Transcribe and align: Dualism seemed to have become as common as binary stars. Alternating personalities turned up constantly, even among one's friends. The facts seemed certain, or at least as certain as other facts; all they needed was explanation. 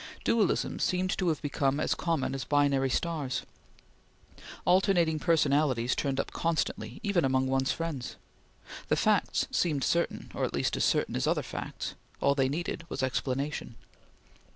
Dualism 0.23 0.79
seemed 0.79 1.15
to 1.19 1.27
have 1.27 1.43
become 1.43 1.79
as 1.79 1.93
common 1.93 2.33
as 2.33 2.43
binary 2.43 2.89
stars. 2.89 3.43
Alternating 4.65 5.19
personalities 5.19 5.95
turned 5.95 6.19
up 6.19 6.31
constantly, 6.31 6.99
even 7.03 7.23
among 7.23 7.45
one's 7.45 7.71
friends. 7.71 8.15
The 8.87 8.95
facts 8.95 9.45
seemed 9.51 9.83
certain, 9.83 10.31
or 10.33 10.43
at 10.43 10.55
least 10.55 10.75
as 10.75 10.85
certain 10.85 11.15
as 11.15 11.27
other 11.27 11.43
facts; 11.43 11.93
all 12.19 12.33
they 12.33 12.49
needed 12.49 12.83
was 12.89 13.03
explanation. 13.03 13.75